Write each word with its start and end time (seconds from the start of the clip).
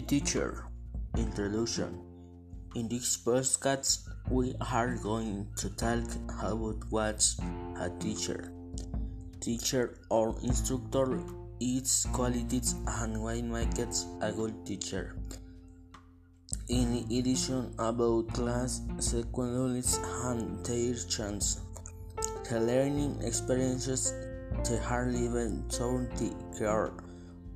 Teacher 0.00 0.64
Introduction 1.18 2.00
In 2.74 2.88
this 2.88 3.18
podcast, 3.20 4.08
we 4.30 4.54
are 4.72 4.96
going 4.96 5.48
to 5.60 5.68
talk 5.76 6.08
about 6.40 6.80
what's 6.88 7.36
a 7.76 7.92
teacher. 8.00 8.54
Teacher 9.40 9.98
or 10.08 10.34
instructor, 10.42 11.20
its 11.60 12.06
qualities, 12.06 12.74
and 13.04 13.20
what 13.20 13.44
makes 13.44 14.06
a 14.22 14.32
good 14.32 14.64
teacher. 14.64 15.14
In 16.70 17.04
addition 17.12 17.74
about 17.78 18.32
class 18.32 18.80
sequences 18.98 20.00
and 20.24 20.64
their 20.64 20.94
chance, 21.04 21.60
the 22.48 22.60
learning 22.60 23.20
experiences, 23.20 24.14
the 24.64 24.80
hard 24.80 25.12
living, 25.12 25.68
the 25.68 26.32
care 26.56 26.94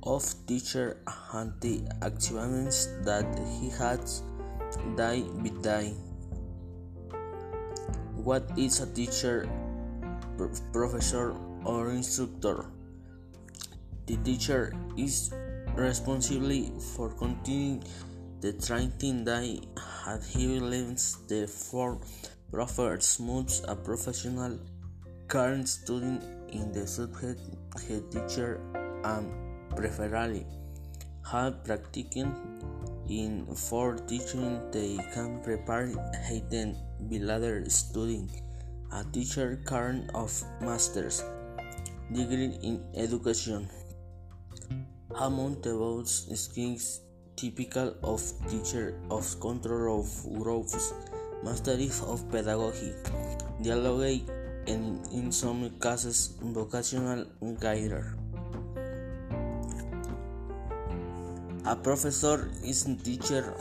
of 0.03 0.23
teacher 0.45 0.97
and 1.33 1.53
the 1.61 1.83
achievements 2.01 2.87
that 3.01 3.27
he 3.59 3.69
has 3.69 4.23
day 4.95 5.23
by 5.23 5.49
day. 5.61 5.93
What 8.15 8.49
is 8.57 8.81
a 8.81 8.87
teacher, 8.93 9.47
professor, 10.73 11.35
or 11.63 11.91
instructor? 11.91 12.65
The 14.05 14.17
teacher 14.17 14.73
is 14.97 15.33
responsible 15.75 16.79
for 16.95 17.09
continuing 17.09 17.83
the 18.41 18.53
training 18.53 19.25
day 19.25 19.61
and 20.05 20.23
he 20.23 20.59
learns 20.59 21.17
the 21.27 21.47
four 21.47 21.99
proffers 22.51 23.19
moves 23.19 23.61
a 23.67 23.75
professional 23.75 24.59
current 25.27 25.67
student 25.67 26.23
in 26.53 26.71
the 26.71 26.87
subject 26.87 27.41
he 27.87 27.99
teacher 28.11 28.61
and 29.03 29.46
preferably 29.77 30.45
have 31.31 31.63
practicing 31.63 32.33
in 33.07 33.45
for 33.55 33.95
teaching 34.09 34.59
they 34.71 34.97
can 35.13 35.39
prepare 35.43 35.87
hidden 36.27 36.75
later 37.09 37.63
studying 37.69 38.27
a 38.91 39.03
teacher 39.13 39.59
current 39.65 40.09
of 40.15 40.31
master's 40.61 41.23
degree 42.11 42.57
in 42.63 42.83
education. 42.95 43.69
Among 45.15 45.61
the 45.61 45.73
most 45.73 46.35
skills 46.35 47.01
typical 47.35 47.93
of 48.03 48.21
teacher 48.49 48.99
of 49.11 49.25
control 49.39 50.01
of 50.01 50.09
groups 50.41 50.93
mastery 51.43 51.89
of 52.07 52.25
pedagogy 52.31 52.93
dialogue 53.61 54.25
and 54.67 55.05
in 55.13 55.31
some 55.31 55.69
cases 55.79 56.33
vocational 56.41 57.25
guider 57.61 58.17
A 61.67 61.75
professor 61.75 62.49
is 62.63 62.85
a 62.85 62.95
teacher 62.95 63.53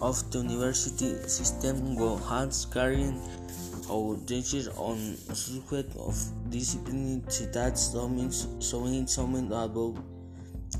of 0.00 0.16
the 0.30 0.38
university 0.38 1.12
system. 1.28 1.96
Who 1.96 2.16
has 2.16 2.64
carried 2.64 3.12
out 3.90 4.26
teachers 4.26 4.68
on 4.68 4.96
subject 5.34 5.94
of 5.98 6.16
discipline. 6.48 7.20
That 7.52 7.76
showing 8.58 9.06
some 9.06 9.34
above 9.52 10.00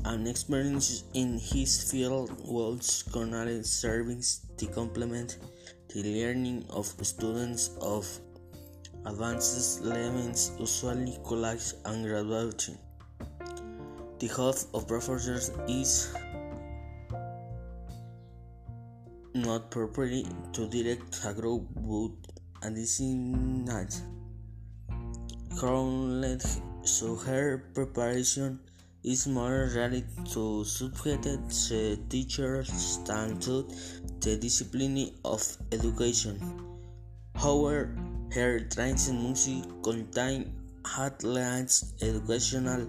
and 0.03 0.27
experience 0.27 1.03
in 1.13 1.37
his 1.37 1.91
field. 1.91 2.31
Was 2.43 3.03
currently 3.13 3.61
serving 3.61 4.23
to 4.57 4.65
complement 4.65 5.37
the 5.93 6.01
learning 6.01 6.65
of 6.71 6.87
students 6.87 7.69
of 7.81 8.07
advanced 9.05 9.83
levels, 9.83 10.53
usually 10.59 11.19
college 11.23 11.73
and 11.85 12.03
graduation. 12.03 12.79
The 14.17 14.27
job 14.27 14.55
of 14.73 14.87
professors 14.87 15.51
is 15.67 16.15
not 19.33 19.71
properly 19.71 20.25
to 20.53 20.67
direct 20.67 21.21
a 21.25 21.33
group 21.33 21.63
but 21.75 22.11
a 22.61 22.69
designate 22.69 24.01
crowd 25.57 26.41
so 26.83 27.15
her 27.15 27.63
preparation 27.73 28.59
is 29.03 29.27
more 29.27 29.69
related 29.75 30.05
to 30.31 30.63
subjected 30.63 31.39
the 31.49 31.99
teachers 32.09 32.99
than 33.05 33.37
to 33.39 33.67
the 34.21 34.37
discipline 34.37 35.11
of 35.25 35.41
education. 35.71 36.39
However, 37.35 37.95
her 38.31 38.59
training 38.61 39.21
must 39.21 39.49
contain 39.83 40.55
at 40.97 41.23
educational 42.01 42.87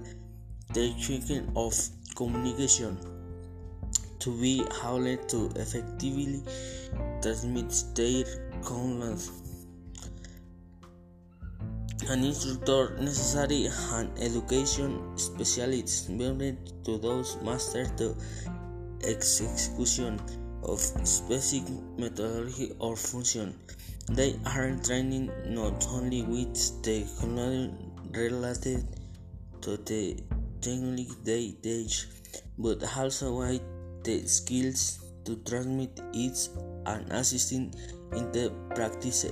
technique 0.72 1.43
of 1.56 1.75
communication 2.16 3.13
to 4.24 4.30
be 4.40 4.64
able 4.82 5.16
to 5.28 5.50
effectively 5.56 6.42
transmit 7.20 7.70
their 7.94 8.24
content. 8.64 9.20
An 12.08 12.24
instructor 12.24 12.96
necessary 13.00 13.68
an 13.92 14.10
education 14.18 15.18
specialist 15.18 16.08
member 16.08 16.56
to 16.84 16.96
those 16.96 17.36
master 17.42 17.84
the 17.98 18.16
execution 19.06 20.18
of 20.62 20.80
specific 20.80 21.68
methodology 21.98 22.72
or 22.78 22.96
function. 22.96 23.54
They 24.08 24.36
are 24.46 24.74
training 24.82 25.30
not 25.48 25.86
only 25.91 26.22
with 26.22 26.82
the 26.82 27.04
related 28.12 28.86
to 29.60 29.76
the 29.76 30.16
technique 30.62 31.12
they 31.24 31.52
teach, 31.62 32.06
but 32.56 32.82
also 32.96 33.38
with 33.38 33.60
the 34.04 34.26
skills 34.28 35.03
to 35.25 35.37
transmit 35.48 36.00
it 36.12 36.48
and 36.87 37.10
assisting 37.10 37.75
in 38.12 38.31
the 38.32 38.53
practice. 38.75 39.26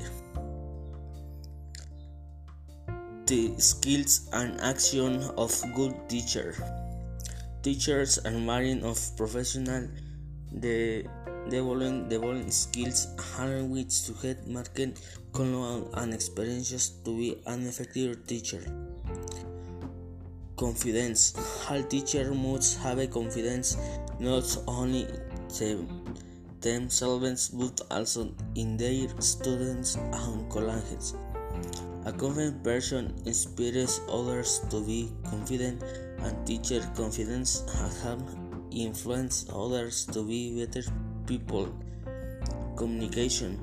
The 3.26 3.54
skills 3.58 4.28
and 4.32 4.60
action 4.60 5.22
of 5.36 5.52
good 5.74 5.94
teacher. 6.08 6.56
Teachers 7.62 8.18
are 8.24 8.32
marine 8.32 8.82
of 8.82 8.98
professional 9.16 9.88
the 10.50 11.06
developing 11.48 12.08
developing 12.08 12.50
skills 12.50 13.06
and 13.38 13.70
which 13.70 14.04
to 14.04 14.12
get 14.22 14.46
market 14.46 14.98
knowledge 15.34 15.88
and 15.94 16.14
experiences 16.14 16.90
to 17.04 17.16
be 17.16 17.40
an 17.46 17.66
effective 17.66 18.26
teacher. 18.26 18.62
Confidence. 20.62 21.34
All 21.68 21.82
teacher 21.82 22.32
must 22.32 22.78
have 22.82 23.10
confidence 23.10 23.76
not 24.20 24.46
only 24.68 25.08
them, 25.58 25.88
themselves 26.60 27.48
but 27.48 27.80
also 27.90 28.32
in 28.54 28.76
their 28.76 29.08
students 29.18 29.96
and 29.96 30.48
colleagues. 30.48 31.14
A 32.04 32.12
confident 32.12 32.62
person 32.62 33.12
inspires 33.26 34.00
others 34.08 34.60
to 34.70 34.80
be 34.86 35.10
confident, 35.24 35.82
and 36.20 36.46
teacher 36.46 36.80
confidence 36.94 37.64
have 38.04 38.22
influenced 38.70 39.50
others 39.50 40.06
to 40.14 40.22
be 40.22 40.64
better 40.64 40.88
people. 41.26 41.74
Communication 42.76 43.58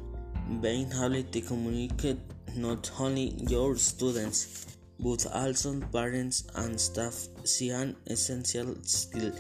being 0.60 0.92
able 0.92 1.24
to 1.24 1.42
communicate 1.42 2.20
not 2.58 2.92
only 3.00 3.36
your 3.48 3.78
students 3.78 4.69
but 5.00 5.26
also 5.34 5.80
parents 5.92 6.48
and 6.56 6.80
staff 6.80 7.28
see 7.44 7.70
an 7.70 7.96
essential 8.08 8.76
skill 8.84 9.32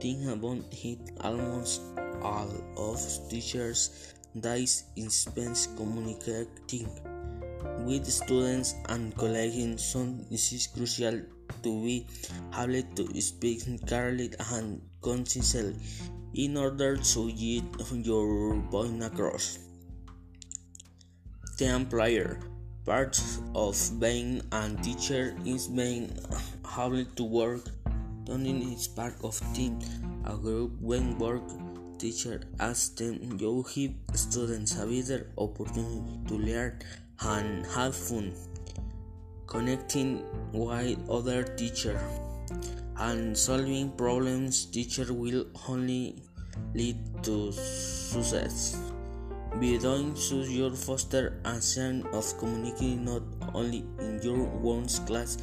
Think 0.00 0.30
about 0.32 0.64
it 0.82 0.98
almost 1.20 1.82
all 2.22 2.48
of 2.78 3.00
teachers 3.28 4.14
dies 4.40 4.84
in 4.96 5.10
spends 5.10 5.68
communicating 5.76 6.88
with 7.84 8.06
students 8.06 8.76
and 8.88 9.14
colleagues 9.14 9.84
so 9.84 10.00
is 10.30 10.68
crucial 10.72 11.20
to 11.62 11.70
be 11.84 12.06
able 12.56 12.82
to 12.96 13.20
speak 13.20 13.60
clearly 13.86 14.32
and 14.52 14.80
concisely 15.02 15.76
in 16.32 16.56
order 16.56 16.96
to 16.96 17.32
get 17.32 17.64
your 17.92 18.56
point 18.70 19.02
across. 19.02 19.58
The 21.58 21.66
employer 21.74 22.40
part 22.84 23.20
of 23.54 23.76
being 24.00 24.42
a 24.52 24.68
teacher 24.82 25.36
is 25.44 25.68
being 25.68 26.12
able 26.76 27.04
to 27.16 27.24
work 27.24 27.68
Learning 28.30 28.62
is 28.72 28.86
part 28.86 29.14
of 29.24 29.40
team, 29.54 29.80
a 30.24 30.36
group 30.36 30.70
when 30.80 31.18
work 31.18 31.42
teacher 31.98 32.40
asks 32.60 32.90
them 32.90 33.18
you 33.40 33.66
give 33.74 33.90
students 34.14 34.78
a 34.78 34.86
better 34.86 35.26
opportunity 35.36 36.20
to 36.28 36.34
learn 36.34 36.78
and 37.22 37.66
have 37.66 37.96
fun. 37.96 38.32
Connecting 39.48 40.22
with 40.52 41.10
other 41.10 41.42
teacher 41.42 41.98
and 42.98 43.36
solving 43.36 43.90
problems 43.96 44.66
teacher 44.66 45.12
will 45.12 45.46
only 45.68 46.22
lead 46.74 46.98
to 47.24 47.50
success. 47.50 48.89
By 49.54 49.76
doing 49.76 50.14
so 50.16 50.36
you 50.36 50.70
foster 50.74 51.40
a 51.44 51.60
sense 51.60 52.06
of 52.12 52.38
community 52.38 52.94
not 52.96 53.22
only 53.54 53.84
in 53.98 54.20
your 54.22 54.48
own 54.62 54.86
class 55.06 55.38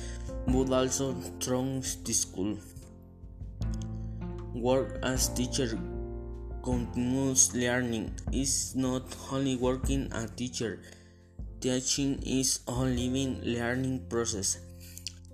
but 0.48 0.72
also 0.72 1.14
through 1.40 1.82
the 2.04 2.14
school. 2.14 2.58
Work 4.54 5.00
as 5.04 5.30
teacher 5.30 5.78
continuous 6.68 7.56
learning 7.56 8.12
is 8.34 8.76
not 8.76 9.04
only 9.32 9.56
working 9.56 10.12
a 10.12 10.28
teacher. 10.28 10.84
Teaching 11.62 12.20
is 12.28 12.60
a 12.68 12.76
living 12.84 13.40
learning 13.42 14.04
process. 14.10 14.60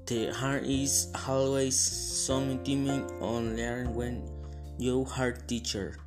The 0.06 0.30
heart 0.30 0.64
is 0.70 1.10
always 1.28 1.74
something 1.74 2.86
on 3.18 3.58
learn 3.58 3.96
when 3.96 4.30
you 4.78 5.08
are 5.18 5.32
teacher. 5.32 5.98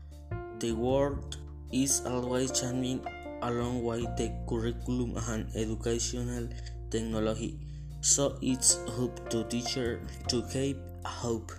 The 0.61 0.71
world 0.71 1.39
is 1.73 2.03
always 2.07 2.51
changing 2.53 3.01
along 3.43 3.83
with 3.83 4.17
the 4.17 4.33
curriculum 4.49 5.17
and 5.29 5.49
educational 5.55 6.49
technology. 6.91 7.59
So 8.01 8.39
it's 8.41 8.79
up 8.99 9.29
to 9.31 9.45
teacher 9.45 10.01
to 10.29 10.43
keep 10.53 10.79
hope. 11.05 11.53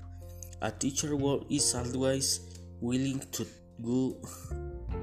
A 0.61 0.71
teacher 0.71 1.15
world 1.15 1.45
is 1.49 1.75
always 1.75 2.41
willing 2.81 3.21
to 3.31 3.45
go 3.83 4.17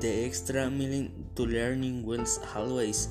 the 0.01 0.25
extra 0.27 0.71
mile 0.71 1.07
to 1.37 1.43
learning 1.47 2.03
wells 2.05 2.41
always 2.57 3.09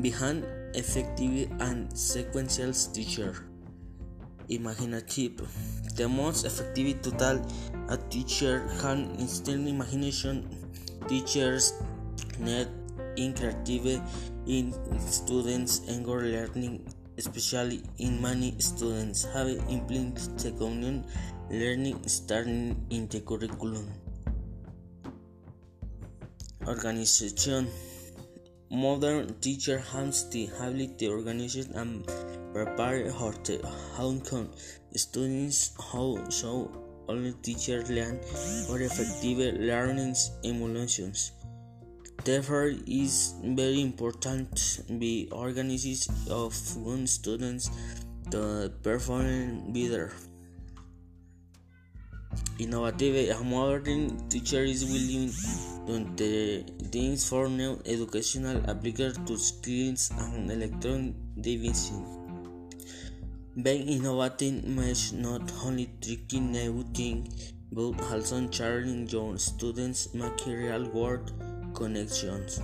behind 0.00 0.44
effective 0.74 1.50
and 1.60 1.90
sequential 1.96 2.72
teacher. 2.72 3.46
Imaginative. 4.48 5.46
The 5.96 6.08
most 6.08 6.44
effective 6.44 7.02
total 7.02 7.42
a 7.88 7.96
teacher 8.08 8.70
can 8.80 9.14
instill 9.18 9.66
imagination. 9.66 10.59
Teachers 11.10 11.74
need 12.38 12.68
in 13.16 13.34
creative 13.34 14.00
in 14.46 14.70
students 15.10 15.82
and 15.88 16.06
learning 16.06 16.86
especially 17.18 17.82
in 17.98 18.22
many 18.22 18.54
students 18.58 19.24
have 19.34 19.48
implemented 19.68 20.38
the 20.38 21.02
learning 21.50 21.98
starting 22.06 22.78
in 22.90 23.08
the 23.08 23.20
curriculum. 23.20 23.90
Organization. 26.66 27.66
Modern 28.70 29.34
teacher 29.40 29.78
has 29.92 30.30
the 30.30 30.48
ability 30.60 30.94
to 30.98 31.06
organize 31.10 31.56
and 31.56 32.06
prepare 32.54 33.10
her 33.10 33.34
outcome. 33.98 34.48
Students 34.94 35.72
how 35.92 36.22
so 36.30 36.70
only 37.10 37.34
teachers 37.48 37.90
learn 37.90 38.16
for 38.66 38.80
effective 38.80 39.38
learning 39.70 40.14
emulations 40.44 41.32
Therefore, 42.24 42.66
it 42.66 42.86
is 42.86 43.34
very 43.42 43.80
important 43.80 44.54
to 44.54 44.92
be 44.92 45.28
organized 45.32 46.10
of 46.28 46.52
one 46.76 47.06
students 47.06 47.70
to 48.30 48.70
perform 48.82 49.72
better. 49.72 50.12
Innovative, 52.58 53.40
a 53.40 53.42
modern 53.42 54.28
teacher 54.28 54.62
is 54.64 54.84
willing 54.84 55.32
to 56.16 56.62
things 56.92 57.26
for 57.26 57.48
new 57.48 57.80
educational 57.86 58.58
applications 58.68 59.18
to 59.26 59.38
skills 59.38 60.10
and 60.18 60.50
electronic 60.50 61.14
deviation. 61.40 62.19
Being 63.56 63.88
innovative 63.88 64.62
means 64.62 65.12
not 65.12 65.42
only 65.64 65.90
tricking 66.00 66.52
new 66.52 66.84
things, 66.94 67.52
but 67.72 68.00
also 68.00 68.48
sharing 68.48 69.08
your 69.08 69.38
students' 69.38 70.14
material 70.14 70.88
world 70.90 71.32
connections. 71.74 72.60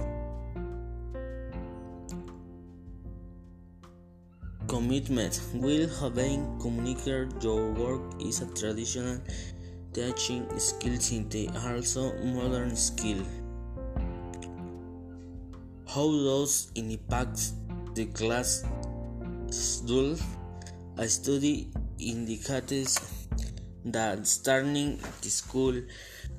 Commitment 4.69 5.41
will 5.55 5.89
having 5.99 6.57
communicate 6.61 7.43
your 7.43 7.73
work 7.73 8.23
is 8.23 8.41
a 8.43 8.47
traditional 8.55 9.19
teaching 9.93 10.47
skill 10.57 11.25
they 11.29 11.49
also 11.67 12.13
modern 12.23 12.77
skill. 12.77 13.27
How 15.89 16.07
does 16.13 16.71
it 16.77 16.85
impact 16.85 17.41
the 17.97 18.07
class 18.07 18.63
schedule? 19.51 20.17
A 20.99 21.07
study 21.09 21.69
indicates 21.99 22.99
that 23.85 24.27
starting 24.27 24.99
the 25.21 25.29
school 25.29 25.75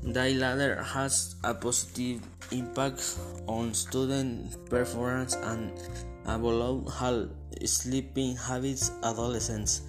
the 0.01 0.33
latter 0.33 0.81
has 0.81 1.35
a 1.43 1.53
positive 1.53 2.21
impact 2.51 3.19
on 3.47 3.73
student 3.73 4.69
performance 4.69 5.35
and 5.35 5.71
how 6.25 7.27
sleeping 7.65 8.35
habits 8.35 8.91
adolescents. 9.03 9.81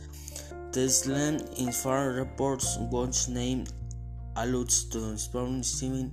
Slam 0.72 1.38
Infar 1.56 2.18
reports 2.18 2.76
watch 2.90 3.28
name 3.28 3.64
alludes 4.36 4.84
to 4.90 5.12
experiencing 5.12 6.12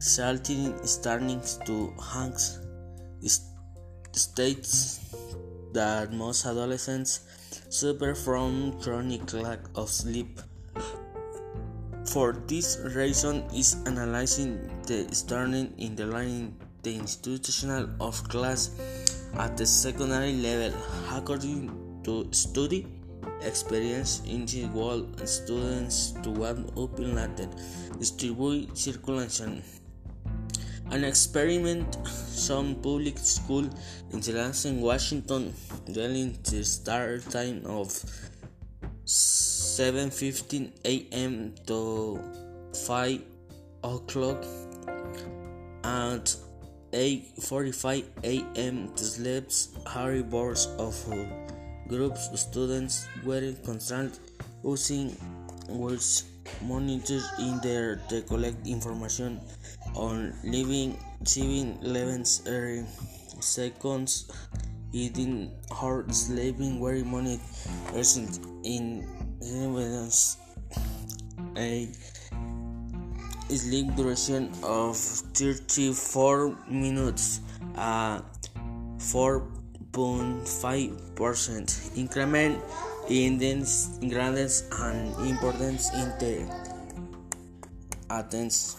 salting 0.00 0.76
starting 0.86 1.40
to 1.66 1.94
hangs 2.12 2.58
states 4.12 4.98
that 5.72 6.12
most 6.12 6.44
adolescents 6.44 7.20
suffer 7.72 8.14
from 8.14 8.76
chronic 8.84 9.32
lack 9.32 9.60
of 9.74 9.88
sleep. 9.88 10.40
For 12.04 12.36
this 12.46 12.76
reason 12.94 13.48
is 13.54 13.80
analyzing 13.86 14.68
the 14.86 15.08
starting 15.14 15.72
in 15.78 15.96
the 15.96 16.04
line 16.04 16.54
the 16.82 16.94
institutional 16.94 17.88
of 17.98 18.22
class 18.28 18.76
at 19.38 19.56
the 19.56 19.64
secondary 19.64 20.34
level 20.34 20.76
according 21.16 21.72
to 22.04 22.28
study 22.32 22.84
experience 23.40 24.20
in 24.26 24.44
the 24.46 24.66
world 24.76 25.16
students 25.26 26.12
to 26.22 26.30
one 26.30 26.68
open 26.76 27.14
latin 27.14 27.48
distribute 27.98 28.76
circulation 28.76 29.62
an 30.92 31.04
experiment 31.04 31.96
some 32.06 32.74
public 32.76 33.16
school 33.16 33.64
in 34.12 34.20
in 34.20 34.80
Washington 34.82 35.54
during 35.90 36.36
the 36.44 36.62
start 36.62 37.24
time 37.30 37.64
of 37.64 37.88
7:15 39.06 40.68
a.m. 40.84 41.54
to 41.66 42.20
5 42.74 43.20
o'clock 43.84 44.44
at 45.82 46.36
8:45 46.92 48.04
a.m. 48.24 48.92
the 48.94 49.04
sleeps 49.04 49.68
hurry 49.86 50.22
boards 50.22 50.66
of 50.76 50.94
groups 51.88 52.28
of 52.28 52.38
students 52.38 53.08
were 53.24 53.54
constantly 53.64 54.20
using 54.62 55.16
words 55.70 56.24
monitors 56.60 57.24
in 57.38 57.58
there 57.62 57.96
to 58.10 58.20
collect 58.22 58.66
information 58.66 59.40
on 59.94 60.34
living 60.44 60.98
7 61.24 61.78
every 62.46 62.80
eh, 62.80 62.84
seconds. 63.40 64.30
Eating 64.92 65.50
hard 65.70 66.14
sleeping 66.14 66.78
very 66.82 67.02
monitored 67.02 67.40
in 68.64 69.06
evidence. 69.40 70.36
A 71.56 71.88
sleep 73.48 73.94
duration 73.96 74.52
of 74.62 74.96
34 74.96 76.56
minutes 76.68 77.40
a 77.76 78.22
4.5% 78.98 81.96
increment 81.96 82.62
in 83.08 83.38
the 83.38 83.54
grades 84.08 84.64
and 84.80 85.14
importance 85.26 85.90
in 85.94 86.08
the 86.18 86.46
attendance 88.10 88.76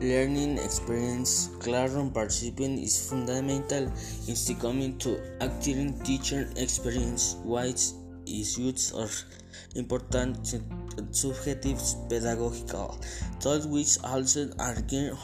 learning 0.00 0.58
experience 0.58 1.50
classroom 1.58 2.10
participation 2.10 2.78
is 2.78 3.10
fundamental 3.10 3.90
in 4.28 4.56
coming 4.60 4.96
to 4.98 5.18
active 5.40 6.02
teacher 6.04 6.48
experience 6.56 7.36
which 7.44 7.90
is 8.26 8.56
used 8.56 8.94
of 8.94 9.10
important 9.74 10.54
subjective 11.10 11.80
pedagogical 12.08 12.96
tools 13.40 13.66
which 13.66 13.98
also 14.04 14.48
are 14.60 14.76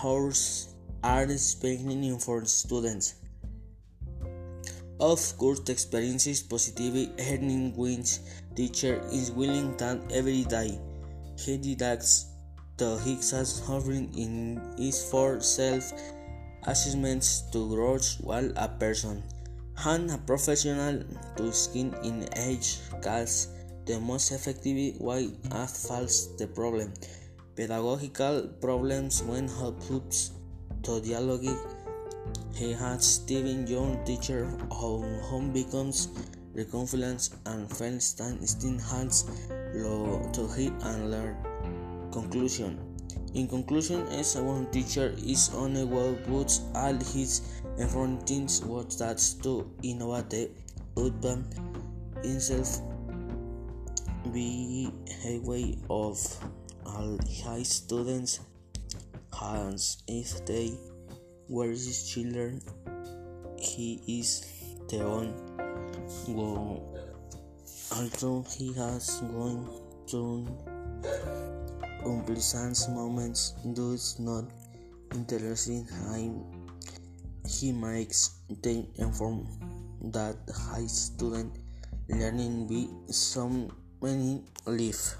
hours 0.02 0.74
are 1.04 1.28
spending 1.36 2.18
for 2.18 2.44
students. 2.44 3.14
Of 4.98 5.38
course 5.38 5.60
the 5.60 5.72
experience 5.72 6.26
is 6.26 6.42
positive 6.42 7.10
earning 7.20 7.76
which 7.76 8.18
teacher 8.56 9.00
is 9.12 9.30
willing 9.30 9.76
that 9.76 10.00
every 10.10 10.44
day. 10.44 10.80
He 11.38 11.58
deducts 11.58 12.33
the 12.76 12.96
Higgs 13.04 13.32
offering 13.68 14.12
in 14.18 14.60
is 14.76 15.08
for 15.08 15.40
self-assessments 15.40 17.42
to 17.52 17.68
grow 17.68 18.00
while 18.20 18.50
a 18.56 18.66
person 18.66 19.22
and 19.86 20.10
a 20.10 20.18
professional 20.18 21.04
to 21.36 21.52
skin 21.52 21.94
in 22.02 22.28
age 22.36 22.80
calls 23.00 23.46
the 23.86 24.00
most 24.00 24.32
effective 24.32 25.00
way 25.00 25.30
to 25.52 25.68
falls 25.68 26.36
the 26.36 26.48
problem. 26.48 26.92
Pedagogical 27.54 28.48
problems 28.60 29.22
when 29.22 29.46
helps 29.46 30.32
to 30.82 31.00
dialogue. 31.00 31.46
He 32.54 32.72
has 32.72 33.04
Stephen 33.04 33.68
Young 33.68 34.04
teacher 34.04 34.50
how 34.70 35.00
home 35.30 35.52
becomes 35.52 36.08
the 36.54 36.64
confidence 36.64 37.30
and 37.46 37.68
Feinstein 37.68 38.44
still 38.48 38.80
has 38.90 39.24
low 39.74 40.28
to 40.32 40.48
hit 40.48 40.72
and 40.82 41.12
learn 41.12 41.53
Conclusion. 42.14 42.78
In 43.34 43.48
conclusion, 43.48 44.06
as 44.06 44.36
one 44.36 44.70
teacher 44.70 45.12
is 45.18 45.50
on 45.52 45.74
a 45.74 45.84
well 45.84 46.14
puts 46.26 46.60
all 46.72 46.94
his 46.94 47.42
efforts 47.76 48.62
what 48.62 48.96
that's 48.96 49.34
to 49.42 49.68
innovate 49.82 50.52
urban 50.96 51.42
himself 52.22 52.78
be 54.32 54.92
a 55.26 55.40
way 55.40 55.76
of 55.90 56.22
all 56.86 57.18
high 57.42 57.64
students. 57.64 58.38
Hands 59.34 59.98
if 60.06 60.46
they 60.46 60.78
were 61.48 61.70
his 61.70 62.08
children 62.08 62.62
he 63.58 64.00
is 64.06 64.46
the 64.88 64.98
one 64.98 65.34
who 66.22 66.78
although 67.90 68.44
he 68.56 68.72
has 68.74 69.20
gone 69.20 69.68
through 70.06 70.46
unpleasant 72.04 72.78
moments 72.94 73.54
does 73.72 74.18
not 74.18 74.44
interesting 75.14 75.86
him 76.14 76.44
he 77.46 77.72
makes 77.72 78.40
the 78.62 78.86
inform 78.96 79.46
that 80.12 80.36
high 80.54 80.86
student 80.86 81.52
learning 82.08 82.66
be 82.66 82.88
some 83.12 83.68
many 84.00 84.42
live 84.66 85.16